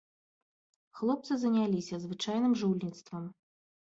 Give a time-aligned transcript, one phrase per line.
[1.01, 3.23] Хлопцы заняліся звычайным жульніцтвам.